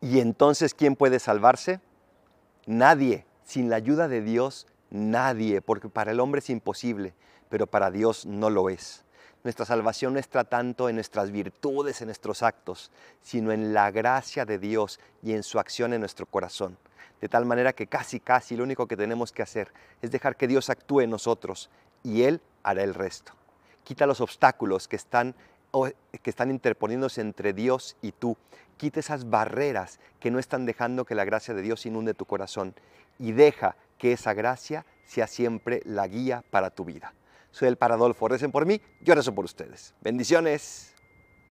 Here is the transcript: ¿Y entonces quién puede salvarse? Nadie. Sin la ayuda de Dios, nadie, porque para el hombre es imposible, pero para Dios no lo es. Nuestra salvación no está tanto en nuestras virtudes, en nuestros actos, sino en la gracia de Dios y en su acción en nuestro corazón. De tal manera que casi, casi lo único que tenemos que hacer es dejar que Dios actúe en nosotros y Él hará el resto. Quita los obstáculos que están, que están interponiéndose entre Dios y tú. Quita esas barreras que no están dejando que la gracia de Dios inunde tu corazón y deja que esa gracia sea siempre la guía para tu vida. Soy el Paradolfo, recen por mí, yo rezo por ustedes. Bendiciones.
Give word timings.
¿Y 0.00 0.20
entonces 0.20 0.74
quién 0.74 0.96
puede 0.96 1.18
salvarse? 1.18 1.80
Nadie. 2.66 3.26
Sin 3.44 3.70
la 3.70 3.76
ayuda 3.76 4.08
de 4.08 4.22
Dios, 4.22 4.66
nadie, 4.90 5.62
porque 5.62 5.88
para 5.88 6.10
el 6.10 6.18
hombre 6.18 6.40
es 6.40 6.50
imposible, 6.50 7.14
pero 7.48 7.68
para 7.68 7.92
Dios 7.92 8.26
no 8.26 8.50
lo 8.50 8.68
es. 8.70 9.04
Nuestra 9.44 9.64
salvación 9.64 10.14
no 10.14 10.18
está 10.18 10.42
tanto 10.42 10.88
en 10.88 10.96
nuestras 10.96 11.30
virtudes, 11.30 12.00
en 12.00 12.08
nuestros 12.08 12.42
actos, 12.42 12.90
sino 13.22 13.52
en 13.52 13.72
la 13.72 13.92
gracia 13.92 14.44
de 14.44 14.58
Dios 14.58 14.98
y 15.22 15.34
en 15.34 15.44
su 15.44 15.60
acción 15.60 15.92
en 15.92 16.00
nuestro 16.00 16.26
corazón. 16.26 16.76
De 17.20 17.28
tal 17.28 17.44
manera 17.44 17.72
que 17.72 17.86
casi, 17.86 18.18
casi 18.18 18.56
lo 18.56 18.64
único 18.64 18.88
que 18.88 18.96
tenemos 18.96 19.30
que 19.30 19.42
hacer 19.42 19.72
es 20.02 20.10
dejar 20.10 20.36
que 20.36 20.48
Dios 20.48 20.68
actúe 20.68 21.02
en 21.02 21.10
nosotros 21.10 21.70
y 22.02 22.22
Él 22.22 22.40
hará 22.64 22.82
el 22.82 22.94
resto. 22.94 23.32
Quita 23.84 24.06
los 24.06 24.20
obstáculos 24.20 24.88
que 24.88 24.96
están, 24.96 25.36
que 26.22 26.30
están 26.30 26.50
interponiéndose 26.50 27.20
entre 27.20 27.52
Dios 27.52 27.96
y 28.02 28.12
tú. 28.12 28.36
Quita 28.76 29.00
esas 29.00 29.30
barreras 29.30 30.00
que 30.20 30.30
no 30.30 30.38
están 30.38 30.66
dejando 30.66 31.04
que 31.04 31.14
la 31.14 31.24
gracia 31.24 31.54
de 31.54 31.62
Dios 31.62 31.86
inunde 31.86 32.14
tu 32.14 32.24
corazón 32.24 32.74
y 33.18 33.32
deja 33.32 33.76
que 33.98 34.12
esa 34.12 34.34
gracia 34.34 34.84
sea 35.04 35.26
siempre 35.26 35.82
la 35.84 36.06
guía 36.06 36.44
para 36.50 36.70
tu 36.70 36.84
vida. 36.84 37.14
Soy 37.50 37.68
el 37.68 37.76
Paradolfo, 37.76 38.28
recen 38.28 38.52
por 38.52 38.66
mí, 38.66 38.80
yo 39.00 39.14
rezo 39.14 39.34
por 39.34 39.44
ustedes. 39.44 39.94
Bendiciones. 40.02 40.95